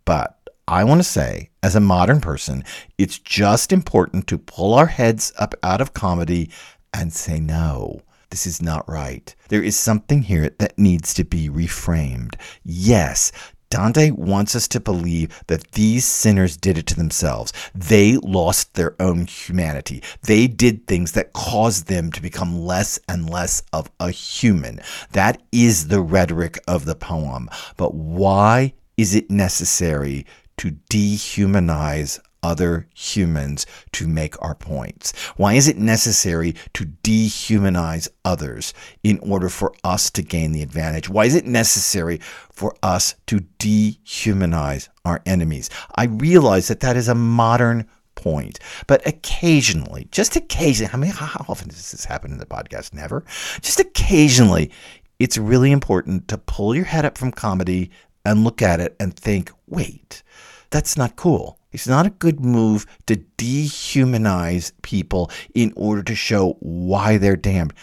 But 0.05 0.36
I 0.69 0.83
want 0.83 0.99
to 0.99 1.05
say, 1.05 1.51
as 1.63 1.77
a 1.77 1.81
modern 1.81 2.21
person, 2.21 2.65
it's 2.99 3.21
just 3.21 3.73
important 3.73 4.27
to 4.27 4.37
pull 4.37 4.75
our 4.75 4.87
heads 4.87 5.33
up 5.39 5.55
out 5.63 5.81
of 5.81 5.95
comedy 5.95 6.51
and 6.93 7.13
say 7.13 7.39
no. 7.39 8.01
This 8.31 8.49
is 8.49 8.61
not 8.61 8.89
right. 8.89 9.33
There 9.49 9.63
is 9.63 9.77
something 9.77 10.23
here 10.23 10.51
that 10.59 10.77
needs 10.77 11.15
to 11.15 11.25
be 11.25 11.49
reframed. 11.49 12.35
Yes, 12.65 13.31
Dante 13.71 14.11
wants 14.11 14.57
us 14.57 14.67
to 14.69 14.81
believe 14.81 15.41
that 15.47 15.71
these 15.73 16.05
sinners 16.05 16.57
did 16.57 16.77
it 16.79 16.87
to 16.87 16.97
themselves. 16.97 17.53
They 17.73 18.17
lost 18.17 18.75
their 18.75 18.97
own 19.01 19.27
humanity. 19.27 20.03
They 20.23 20.49
did 20.49 20.89
things 20.89 21.13
that 21.13 21.33
caused 21.33 21.87
them 21.87 22.11
to 22.11 22.21
become 22.21 22.59
less 22.59 22.99
and 23.09 23.31
less 23.31 23.63
of 23.73 23.89
a 24.01 24.11
human. 24.11 24.81
That 25.13 25.43
is 25.53 25.87
the 25.87 26.01
rhetoric 26.01 26.59
of 26.67 26.87
the 26.87 26.97
poem. 26.97 27.51
But 27.77 27.95
why 27.95 28.75
is 28.97 29.15
it 29.15 29.31
necessary 29.31 30.27
to 30.59 30.73
dehumanize 30.91 32.21
other 32.43 32.87
humans 32.95 33.67
to 33.93 34.07
make 34.07 34.41
our 34.41 34.55
points? 34.55 35.13
Why 35.37 35.55
is 35.55 35.67
it 35.69 35.77
necessary 35.79 36.55
to 36.75 36.87
dehumanize 36.87 38.09
others 38.25 38.73
in 39.03 39.19
order 39.19 39.49
for 39.49 39.73
us 39.83 40.11
to 40.13 40.23
gain 40.23 40.53
the 40.53 40.63
advantage? 40.63 41.09
Why 41.09 41.25
is 41.25 41.35
it 41.35 41.47
necessary 41.47 42.19
for 42.53 42.75
us 42.83 43.17
to 43.27 43.41
dehumanize 43.59 44.89
our 45.05 45.21
enemies? 45.27 45.71
I 45.97 46.05
realize 46.05 46.69
that 46.69 46.81
that 46.81 46.97
is 46.97 47.09
a 47.09 47.15
modern 47.15 47.87
point. 48.15 48.59
But 48.87 49.07
occasionally, 49.07 50.09
just 50.11 50.37
occasionally, 50.37 50.91
how 50.91 50.99
many 50.99 51.13
how 51.13 51.45
often 51.49 51.69
does 51.69 51.91
this 51.91 52.05
happen 52.05 52.33
in 52.33 52.39
the 52.39 52.47
podcast? 52.47 52.95
Never. 52.95 53.25
Just 53.61 53.81
occasionally, 53.81 54.71
it's 55.19 55.39
really 55.39 55.73
important 55.73 56.29
to 56.29 56.39
pull 56.39 56.75
your 56.75 56.85
head 56.85 57.05
up 57.05 57.17
from 57.19 57.33
comedy 57.33 57.91
and 58.25 58.45
look 58.45 58.61
at 58.63 58.81
it 58.81 58.97
and 58.99 59.15
think, 59.15 59.51
wait, 59.67 60.23
that's 60.71 60.97
not 60.97 61.17
cool. 61.17 61.59
It's 61.73 61.87
not 61.87 62.07
a 62.07 62.11
good 62.11 62.41
move 62.41 62.87
to 63.07 63.17
dehumanize 63.37 64.73
people 64.83 65.31
in 65.55 65.73
order 65.77 66.03
to 66.05 66.15
show 66.15 66.57
why 66.61 67.19
they're 67.19 67.37
damned 67.37 67.75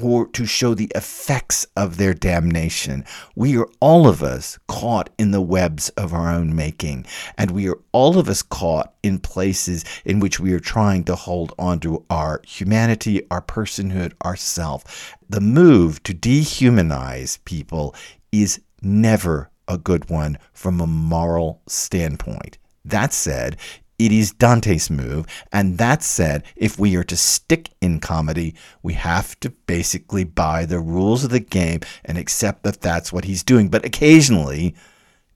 or 0.00 0.28
to 0.28 0.46
show 0.46 0.74
the 0.74 0.90
effects 0.94 1.66
of 1.76 1.96
their 1.96 2.14
damnation. 2.14 3.04
We 3.34 3.56
are 3.58 3.68
all 3.80 4.06
of 4.06 4.22
us 4.22 4.58
caught 4.68 5.10
in 5.18 5.30
the 5.30 5.40
webs 5.40 5.88
of 5.90 6.14
our 6.14 6.30
own 6.30 6.54
making, 6.54 7.06
and 7.36 7.50
we 7.50 7.68
are 7.68 7.78
all 7.92 8.18
of 8.18 8.28
us 8.28 8.42
caught 8.42 8.94
in 9.02 9.18
places 9.18 9.84
in 10.04 10.20
which 10.20 10.38
we 10.38 10.52
are 10.52 10.60
trying 10.60 11.04
to 11.04 11.16
hold 11.16 11.52
on 11.58 11.80
to 11.80 12.04
our 12.10 12.40
humanity, 12.46 13.26
our 13.30 13.42
personhood, 13.42 14.12
our 14.20 14.36
self. 14.36 15.16
The 15.28 15.40
move 15.40 16.02
to 16.04 16.14
dehumanize 16.14 17.42
people 17.44 17.94
is 18.32 18.60
never 18.82 19.49
a 19.70 19.78
good 19.78 20.10
one 20.10 20.36
from 20.52 20.80
a 20.80 20.86
moral 20.86 21.62
standpoint. 21.66 22.58
That 22.84 23.12
said, 23.12 23.56
it 23.98 24.12
is 24.12 24.32
Dante's 24.32 24.90
move. 24.90 25.26
And 25.52 25.78
that 25.78 26.02
said, 26.02 26.42
if 26.56 26.78
we 26.78 26.96
are 26.96 27.04
to 27.04 27.16
stick 27.16 27.70
in 27.80 28.00
comedy, 28.00 28.54
we 28.82 28.94
have 28.94 29.38
to 29.40 29.50
basically 29.50 30.24
buy 30.24 30.64
the 30.64 30.80
rules 30.80 31.22
of 31.22 31.30
the 31.30 31.40
game 31.40 31.80
and 32.04 32.18
accept 32.18 32.64
that 32.64 32.80
that's 32.80 33.12
what 33.12 33.26
he's 33.26 33.42
doing. 33.42 33.68
But 33.68 33.84
occasionally, 33.84 34.74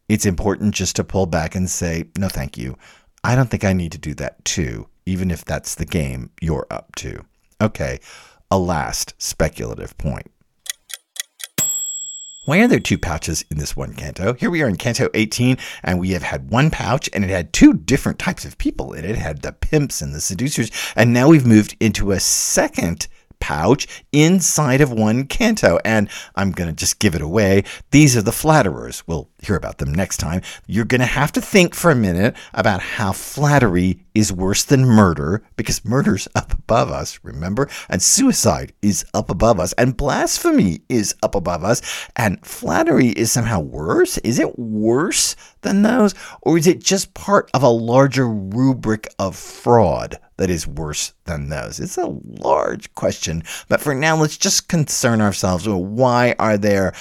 it's 0.09 0.27
important 0.27 0.75
just 0.75 0.97
to 0.97 1.05
pull 1.05 1.27
back 1.27 1.55
and 1.55 1.69
say, 1.71 2.05
no, 2.19 2.29
thank 2.29 2.59
you. 2.59 2.77
I 3.23 3.37
don't 3.37 3.51
think 3.51 3.65
I 3.65 3.73
need 3.73 3.93
to 3.93 3.99
do 3.99 4.15
that 4.15 4.45
too, 4.45 4.89
even 5.07 5.31
if 5.31 5.45
that's 5.45 5.75
the 5.75 5.87
game 5.87 6.31
you're 6.41 6.67
up 6.71 6.95
to. 6.97 7.25
Okay, 7.61 8.01
a 8.51 8.59
last 8.59 9.15
speculative 9.19 9.97
point. 9.99 10.31
Why 12.45 12.59
are 12.59 12.69
there 12.69 12.79
two 12.79 12.99
pouches 12.99 13.43
in 13.51 13.57
this 13.57 13.75
one 13.75 13.95
canto? 13.95 14.35
Here 14.35 14.51
we 14.51 14.61
are 14.61 14.69
in 14.69 14.77
canto 14.77 15.09
18, 15.15 15.57
and 15.83 15.99
we 15.99 16.11
have 16.11 16.23
had 16.23 16.51
one 16.51 16.71
pouch, 16.71 17.09
and 17.15 17.25
it 17.25 17.31
had 17.31 17.55
two 17.55 17.73
different 17.73 18.19
types 18.19 18.45
of 18.45 18.59
people 18.59 18.93
in 18.93 19.03
it. 19.07 19.13
It 19.13 19.17
had 19.17 19.41
the 19.41 19.53
pimps 19.53 20.03
and 20.03 20.15
the 20.15 20.21
seducers, 20.21 20.71
and 20.95 21.15
now 21.15 21.29
we've 21.29 21.47
moved 21.47 21.75
into 21.81 22.11
a 22.11 22.21
second 22.21 23.09
pouch 23.41 23.87
inside 24.13 24.81
of 24.81 24.93
one 24.93 25.27
canto. 25.27 25.79
And 25.85 26.09
I'm 26.37 26.53
going 26.53 26.69
to 26.69 26.75
just 26.75 26.99
give 26.99 27.15
it 27.15 27.23
away. 27.23 27.65
These 27.91 28.17
are 28.17 28.23
the 28.23 28.33
flatterers. 28.33 29.03
We'll 29.07 29.29
hear 29.43 29.57
about 29.57 29.79
them 29.79 29.93
next 29.93 30.19
time. 30.19 30.43
You're 30.67 30.85
going 30.85 31.01
to 31.01 31.07
have 31.07 31.33
to 31.33 31.41
think 31.41 31.75
for 31.75 31.91
a 31.91 31.97
minute 31.97 32.37
about 32.53 32.81
how 32.81 33.13
flattery 33.13 34.01
is 34.15 34.33
worse 34.33 34.65
than 34.65 34.85
murder 34.87 35.43
because 35.57 35.85
murder's 35.85 36.29
up 36.35 36.53
above 36.53 36.91
us, 36.91 37.19
remember? 37.23 37.69
And 37.89 38.01
suicide 38.01 38.73
is 38.81 39.05
up 39.13 39.29
above 39.29 39.59
us, 39.59 39.73
and 39.75 39.97
blasphemy 39.97 40.83
is 40.89 41.15
up 41.23 41.35
above 41.35 41.65
us, 41.65 41.83
and 42.17 42.45
flattery 42.47 43.09
is 43.09 43.33
somehow 43.33 43.61
worse. 43.61 44.19
Is 44.19 44.39
it 44.39 44.59
worse 44.59 45.37
than 45.65 45.83
those? 45.83 46.15
Or 46.43 46.57
is 46.57 46.69
it 46.69 46.79
just 46.79 47.15
part 47.15 47.51
of 47.53 47.65
a 47.65 47.69
larger 47.69 48.29
rubric 48.29 49.09
of 49.19 49.35
fraud 49.35 50.19
that 50.37 50.51
is 50.51 50.67
worse 50.67 51.13
than 51.25 51.49
those? 51.49 51.81
It's 51.81 51.99
a 51.99 52.17
large 52.25 52.95
question. 52.95 53.43
But 53.69 53.81
for 53.81 53.95
now, 53.95 54.17
let's 54.17 54.37
just 54.37 54.69
concern 54.69 55.21
ourselves 55.21 55.67
with 55.67 55.79
why 55.79 56.37
are 56.39 56.57
there 56.57 56.95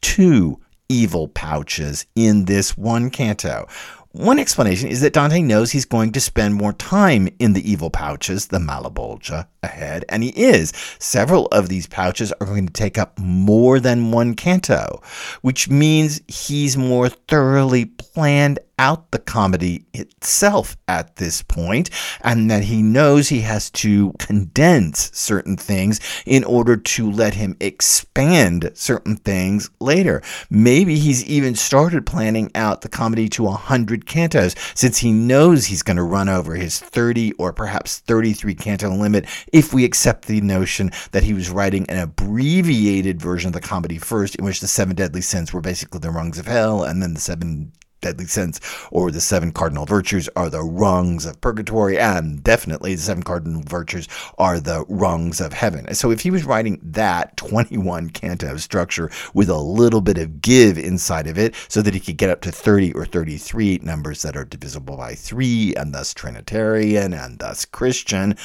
two 0.00 0.60
evil 0.88 1.28
pouches 1.28 2.06
in 2.14 2.44
this 2.44 2.76
one 2.76 3.10
canto? 3.10 3.66
One 4.12 4.40
explanation 4.40 4.88
is 4.88 5.02
that 5.02 5.12
Dante 5.12 5.40
knows 5.40 5.70
he's 5.70 5.84
going 5.84 6.10
to 6.12 6.20
spend 6.20 6.54
more 6.54 6.72
time 6.72 7.28
in 7.38 7.52
the 7.52 7.70
evil 7.70 7.90
pouches, 7.90 8.48
the 8.48 8.58
Malebolgia, 8.58 9.46
ahead, 9.62 10.04
and 10.08 10.24
he 10.24 10.30
is. 10.30 10.72
Several 10.98 11.46
of 11.52 11.68
these 11.68 11.86
pouches 11.86 12.32
are 12.40 12.46
going 12.46 12.66
to 12.66 12.72
take 12.72 12.98
up 12.98 13.16
more 13.20 13.78
than 13.78 14.10
one 14.10 14.34
canto, 14.34 15.00
which 15.42 15.70
means 15.70 16.20
he's 16.26 16.76
more 16.76 17.08
thoroughly 17.08 17.84
planned 17.84 18.58
out 18.80 19.10
the 19.10 19.18
comedy 19.18 19.84
itself 19.92 20.74
at 20.88 21.16
this 21.16 21.42
point, 21.42 21.90
and 22.22 22.50
that 22.50 22.64
he 22.64 22.82
knows 22.82 23.28
he 23.28 23.42
has 23.42 23.70
to 23.70 24.12
condense 24.18 25.10
certain 25.12 25.54
things 25.54 26.00
in 26.24 26.42
order 26.44 26.78
to 26.78 27.10
let 27.10 27.34
him 27.34 27.54
expand 27.60 28.70
certain 28.72 29.16
things 29.16 29.68
later. 29.80 30.22
Maybe 30.48 30.98
he's 30.98 31.22
even 31.26 31.54
started 31.54 32.06
planning 32.06 32.50
out 32.54 32.80
the 32.80 32.88
comedy 32.88 33.28
to 33.28 33.42
100 33.42 34.06
cantos, 34.06 34.56
since 34.74 34.96
he 34.96 35.12
knows 35.12 35.66
he's 35.66 35.82
going 35.82 35.98
to 35.98 36.02
run 36.02 36.30
over 36.30 36.54
his 36.54 36.78
30 36.78 37.34
or 37.34 37.52
perhaps 37.52 37.98
33 37.98 38.54
canto 38.54 38.88
limit 38.88 39.26
if 39.52 39.74
we 39.74 39.84
accept 39.84 40.24
the 40.24 40.40
notion 40.40 40.90
that 41.12 41.24
he 41.24 41.34
was 41.34 41.50
writing 41.50 41.84
an 41.90 41.98
abbreviated 41.98 43.20
version 43.20 43.48
of 43.48 43.52
the 43.52 43.60
comedy 43.60 43.98
first, 43.98 44.36
in 44.36 44.44
which 44.46 44.60
the 44.60 44.66
seven 44.66 44.96
deadly 44.96 45.20
sins 45.20 45.52
were 45.52 45.60
basically 45.60 46.00
the 46.00 46.10
rungs 46.10 46.38
of 46.38 46.46
hell, 46.46 46.82
and 46.82 47.02
then 47.02 47.12
the 47.12 47.20
seven 47.20 47.72
deadly 48.00 48.26
sins 48.26 48.60
or 48.90 49.10
the 49.10 49.20
seven 49.20 49.52
cardinal 49.52 49.86
virtues 49.86 50.28
are 50.36 50.50
the 50.50 50.62
rungs 50.62 51.26
of 51.26 51.40
purgatory 51.40 51.98
and 51.98 52.42
definitely 52.42 52.94
the 52.94 53.00
seven 53.00 53.22
cardinal 53.22 53.62
virtues 53.66 54.08
are 54.38 54.60
the 54.60 54.84
rungs 54.88 55.40
of 55.40 55.52
heaven 55.52 55.92
so 55.94 56.10
if 56.10 56.20
he 56.20 56.30
was 56.30 56.44
writing 56.44 56.78
that 56.82 57.36
21 57.36 58.10
canto 58.10 58.56
structure 58.56 59.10
with 59.34 59.48
a 59.48 59.58
little 59.58 60.00
bit 60.00 60.18
of 60.18 60.40
give 60.40 60.78
inside 60.78 61.26
of 61.26 61.38
it 61.38 61.54
so 61.68 61.82
that 61.82 61.94
he 61.94 62.00
could 62.00 62.16
get 62.16 62.30
up 62.30 62.40
to 62.40 62.52
30 62.52 62.92
or 62.92 63.04
33 63.04 63.80
numbers 63.82 64.22
that 64.22 64.36
are 64.36 64.44
divisible 64.44 64.96
by 64.96 65.14
3 65.14 65.74
and 65.76 65.94
thus 65.94 66.14
trinitarian 66.14 67.12
and 67.12 67.38
thus 67.38 67.64
christian 67.64 68.36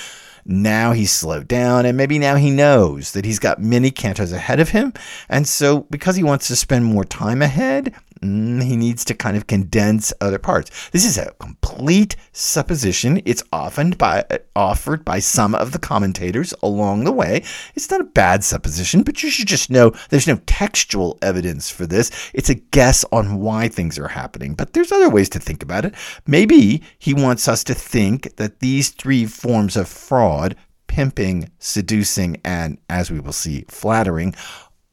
now 0.45 0.91
he's 0.91 1.11
slowed 1.11 1.47
down, 1.47 1.87
and 1.87 1.97
maybe 1.97 2.19
now 2.19 2.35
he 2.35 2.51
knows 2.51 3.13
that 3.13 3.25
he's 3.25 3.39
got 3.39 3.59
many 3.59 3.89
cantos 3.89 4.31
ahead 4.31 4.59
of 4.59 4.69
him. 4.69 4.93
And 5.27 5.47
so, 5.47 5.81
because 5.89 6.15
he 6.15 6.23
wants 6.23 6.47
to 6.47 6.55
spend 6.55 6.85
more 6.85 7.03
time 7.03 7.41
ahead, 7.41 7.95
Mm, 8.21 8.63
he 8.63 8.77
needs 8.77 9.03
to 9.05 9.13
kind 9.13 9.35
of 9.35 9.47
condense 9.47 10.13
other 10.21 10.39
parts. 10.39 10.89
This 10.91 11.05
is 11.05 11.17
a 11.17 11.31
complete 11.39 12.15
supposition. 12.31 13.21
It's 13.25 13.43
often 13.51 13.91
by, 13.91 14.25
offered 14.55 15.03
by 15.03 15.19
some 15.19 15.53
of 15.53 15.71
the 15.71 15.79
commentators 15.79 16.53
along 16.63 17.03
the 17.03 17.11
way. 17.11 17.43
It's 17.75 17.91
not 17.91 18.01
a 18.01 18.05
bad 18.05 18.43
supposition, 18.43 19.03
but 19.03 19.21
you 19.21 19.29
should 19.29 19.47
just 19.47 19.69
know 19.69 19.91
there's 20.09 20.27
no 20.27 20.39
textual 20.45 21.17
evidence 21.21 21.69
for 21.69 21.85
this. 21.85 22.11
It's 22.33 22.49
a 22.49 22.55
guess 22.55 23.03
on 23.11 23.39
why 23.39 23.67
things 23.67 23.99
are 23.99 24.07
happening. 24.07 24.55
But 24.55 24.73
there's 24.73 24.91
other 24.91 25.09
ways 25.09 25.29
to 25.29 25.39
think 25.39 25.61
about 25.61 25.85
it. 25.85 25.93
Maybe 26.25 26.81
he 26.97 27.13
wants 27.13 27.47
us 27.47 27.63
to 27.65 27.73
think 27.73 28.37
that 28.37 28.59
these 28.59 28.89
three 28.89 29.25
forms 29.25 29.75
of 29.75 29.87
fraud, 29.87 30.55
pimping, 30.87 31.51
seducing, 31.59 32.39
and, 32.45 32.77
as 32.89 33.11
we 33.11 33.19
will 33.19 33.33
see, 33.33 33.65
flattering 33.67 34.33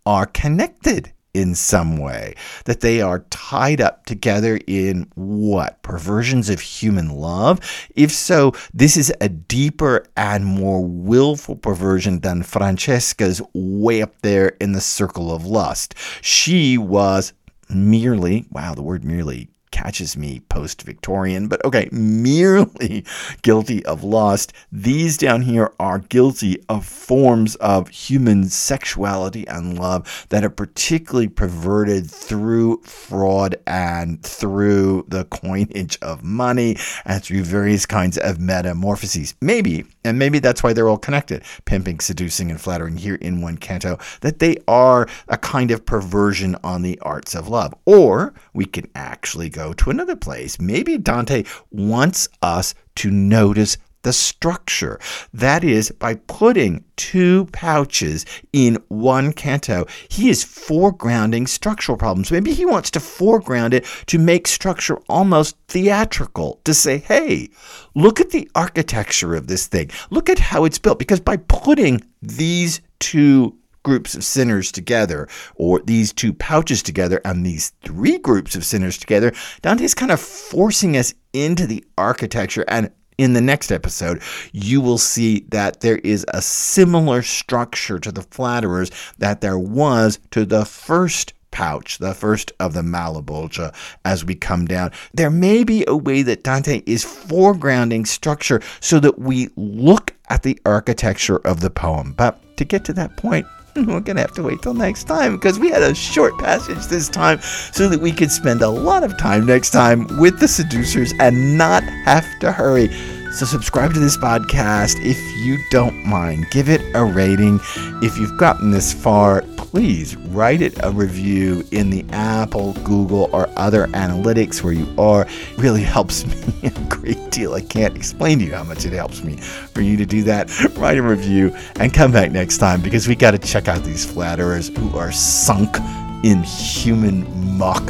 are 0.05 0.26
connected 0.26 1.12
in 1.34 1.54
some 1.54 1.96
way, 1.96 2.34
that 2.64 2.80
they 2.80 3.00
are 3.00 3.20
tied 3.30 3.80
up 3.80 4.04
together 4.06 4.60
in 4.66 5.10
what? 5.14 5.82
Perversions 5.82 6.50
of 6.50 6.60
human 6.60 7.10
love? 7.10 7.60
If 7.94 8.10
so, 8.10 8.52
this 8.74 8.96
is 8.96 9.12
a 9.20 9.28
deeper 9.28 10.04
and 10.16 10.44
more 10.44 10.84
willful 10.84 11.56
perversion 11.56 12.21
than 12.21 12.42
Francesca's 12.42 13.40
way 13.54 14.02
up 14.02 14.21
there 14.23 14.49
in 14.60 14.73
the 14.73 14.80
circle 14.80 15.34
of 15.34 15.47
lust. 15.47 15.95
She 16.21 16.76
was 16.76 17.32
merely, 17.71 18.47
wow, 18.50 18.75
the 18.75 18.82
word 18.82 19.04
merely 19.04 19.49
catches 19.82 20.16
me 20.16 20.40
post 20.49 20.82
Victorian, 20.82 21.49
but 21.49 21.64
okay, 21.64 21.88
merely 21.90 23.04
guilty 23.42 23.84
of 23.84 24.04
lust. 24.04 24.52
These 24.71 25.18
down 25.18 25.42
here 25.42 25.73
are 25.80 25.99
guilty 25.99 26.62
of 26.68 26.86
forms 26.86 27.56
of 27.56 27.88
human 27.88 28.49
sexuality 28.49 29.47
and 29.49 29.78
love 29.78 30.26
that 30.28 30.45
are 30.45 30.50
particularly 30.50 31.28
perverted 31.28 32.08
through 32.08 32.80
fraud 32.82 33.56
and 33.66 34.23
through 34.23 35.04
the 35.08 35.25
coinage 35.25 35.99
of 36.00 36.23
money 36.23 36.76
and 37.04 37.23
through 37.23 37.42
various 37.42 37.84
kinds 37.84 38.18
of 38.18 38.38
metamorphoses. 38.38 39.34
Maybe, 39.40 39.84
and 40.04 40.18
maybe 40.18 40.38
that's 40.38 40.62
why 40.62 40.73
they're 40.73 40.88
all 40.88 40.99
connected 40.99 41.42
pimping, 41.64 41.99
seducing, 42.00 42.50
and 42.50 42.60
flattering 42.60 42.97
here 42.97 43.16
in 43.16 43.40
one 43.40 43.56
canto, 43.56 43.99
that 44.21 44.38
they 44.38 44.56
are 44.68 45.08
a 45.28 45.38
kind 45.38 45.71
of 45.71 45.84
perversion 45.84 46.56
on 46.62 46.82
the 46.82 46.99
arts 47.00 47.34
of 47.34 47.49
love. 47.49 47.75
Or 47.84 48.32
we 48.54 48.64
can 48.64 48.88
actually 48.95 49.49
go 49.49 49.72
to 49.75 49.91
another 49.91 50.17
place. 50.17 50.61
Maybe 50.61 50.99
Dante 50.99 51.45
wants 51.71 52.28
us 52.43 52.75
to 52.97 53.11
notice 53.11 53.76
the 54.02 54.13
structure. 54.13 54.99
That 55.32 55.65
is, 55.65 55.91
by 55.93 56.17
putting 56.17 56.85
two 56.97 57.47
pouches 57.52 58.26
in 58.52 58.82
one 58.89 59.32
canto, 59.32 59.87
he 60.08 60.28
is 60.28 60.45
foregrounding 60.45 61.49
structural 61.49 61.97
problems. 61.97 62.30
Maybe 62.30 62.52
he 62.52 62.67
wants 62.67 62.91
to 62.93 63.00
foreground 63.00 63.75
it 63.75 63.87
to 64.06 64.19
make 64.19 64.49
structure 64.49 64.99
almost 65.08 65.56
theatrical, 65.69 66.61
to 66.65 66.75
say, 66.75 66.99
hey, 66.99 67.50
look 67.95 68.21
at 68.21 68.30
the 68.30 68.50
architecture 68.54 69.35
of 69.35 69.47
this 69.47 69.67
thing. 69.67 69.91
Look 70.11 70.28
at 70.28 70.39
how 70.39 70.65
it's 70.65 70.78
built. 70.78 70.99
Because 70.99 71.21
by 71.21 71.37
putting 71.37 72.02
these 72.21 72.80
two 72.99 73.56
groups 73.82 74.14
of 74.14 74.25
sinners 74.25 74.73
together, 74.73 75.28
or 75.54 75.80
these 75.80 76.12
two 76.12 76.32
pouches 76.32 76.82
together, 76.82 77.21
and 77.25 77.45
these 77.45 77.71
three 77.82 78.18
groups 78.18 78.54
of 78.54 78.64
sinners 78.64 78.99
together, 78.99 79.32
Dante's 79.60 79.95
kind 79.95 80.12
of 80.12 80.21
forcing 80.21 80.97
us 80.97 81.14
into 81.32 81.66
the 81.66 81.84
architecture. 81.99 82.64
And 82.68 82.90
in 83.18 83.34
the 83.34 83.40
next 83.40 83.71
episode, 83.71 84.23
you 84.52 84.80
will 84.80 84.99
see 84.99 85.47
that 85.50 85.80
there 85.80 85.99
is 85.99 86.25
a 86.28 86.42
similar 86.42 87.23
structure 87.23 87.99
to 87.99 88.10
the 88.10 88.23
flatterers 88.23 88.90
that 89.18 89.40
there 89.40 89.58
was 89.58 90.18
to 90.30 90.45
the 90.45 90.64
first 90.64 91.34
pouch, 91.50 91.99
the 91.99 92.14
first 92.14 92.50
of 92.58 92.73
the 92.73 92.80
Malebolgia, 92.80 93.75
as 94.04 94.25
we 94.25 94.34
come 94.34 94.66
down. 94.66 94.90
There 95.12 95.30
may 95.30 95.62
be 95.62 95.84
a 95.86 95.97
way 95.97 96.23
that 96.23 96.42
Dante 96.42 96.82
is 96.86 97.04
foregrounding 97.04 98.06
structure 98.06 98.62
so 98.80 98.99
that 99.00 99.18
we 99.18 99.50
look 99.56 100.14
at 100.30 100.42
the 100.42 100.58
architecture 100.64 101.36
of 101.45 101.60
the 101.60 101.71
poem. 101.71 102.14
But 102.14 102.56
to 102.56 102.64
get 102.64 102.84
to 102.86 102.92
that 102.95 103.16
point, 103.16 103.47
we're 103.87 104.00
gonna 104.00 104.21
have 104.21 104.32
to 104.32 104.43
wait 104.43 104.61
till 104.61 104.75
next 104.75 105.04
time 105.04 105.37
because 105.37 105.58
we 105.58 105.71
had 105.71 105.82
a 105.82 105.95
short 105.95 106.37
passage 106.39 106.85
this 106.87 107.08
time 107.08 107.41
so 107.41 107.89
that 107.89 108.00
we 108.00 108.13
could 108.13 108.30
spend 108.30 108.61
a 108.61 108.69
lot 108.69 109.02
of 109.02 109.17
time 109.17 109.47
next 109.47 109.71
time 109.71 110.06
with 110.19 110.39
the 110.41 110.49
seducers 110.49 111.15
and 111.21 111.56
not 111.56 111.82
have 111.82 112.26
to 112.41 112.52
hurry. 112.52 112.89
So, 113.32 113.47
subscribe 113.47 113.95
to 113.95 113.99
this 113.99 114.18
podcast 114.18 115.02
if 115.02 115.18
you 115.38 115.58
don't 115.71 116.04
mind. 116.04 116.50
Give 116.50 116.68
it 116.68 116.82
a 116.95 117.02
rating. 117.02 117.60
If 118.02 118.18
you've 118.18 118.36
gotten 118.36 118.71
this 118.71 118.92
far, 118.92 119.40
please 119.56 120.16
write 120.16 120.60
it 120.60 120.78
a 120.82 120.90
review 120.90 121.64
in 121.71 121.88
the 121.88 122.04
Apple, 122.10 122.75
Google, 122.84 123.30
or 123.32 123.49
other 123.56 123.86
analytics 123.88 124.62
where 124.62 124.75
you 124.75 124.86
are. 124.99 125.23
It 125.23 125.58
really 125.58 125.82
helps 125.82 126.26
me 126.62 126.68
a 126.68 126.71
great 126.90 127.30
deal. 127.30 127.54
I 127.54 127.62
can't 127.62 127.97
explain 127.97 128.38
to 128.40 128.45
you 128.45 128.54
how 128.54 128.64
much 128.64 128.84
it 128.84 128.92
helps 128.92 129.25
me 129.25 129.38
for 129.38 129.80
you 129.80 129.97
to 129.97 130.04
do 130.04 130.23
that. 130.25 130.50
Write 130.76 130.99
a 130.99 131.02
review 131.02 131.56
and 131.76 131.92
come 131.95 132.12
back 132.12 132.32
next 132.32 132.58
time 132.58 132.82
because 132.82 133.08
we 133.08 133.16
got 133.16 133.30
to 133.30 133.38
check 133.38 133.66
out 133.66 133.82
these 133.82 134.04
flatterers 134.04 134.68
who 134.68 134.95
are 134.99 135.10
sunk 135.10 135.75
in 136.23 136.42
human 136.42 137.56
muck 137.56 137.82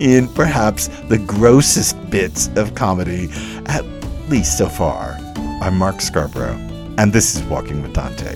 in 0.00 0.28
perhaps 0.34 0.88
the 1.08 1.18
grossest 1.18 1.96
bits 2.10 2.50
of 2.56 2.74
comedy. 2.74 3.30
At 3.66 3.84
least 4.32 4.56
so 4.56 4.66
far. 4.66 5.18
I'm 5.60 5.76
Mark 5.76 6.00
Scarborough, 6.00 6.56
and 6.96 7.12
this 7.12 7.34
is 7.34 7.42
Walking 7.42 7.82
with 7.82 7.92
Dante. 7.92 8.34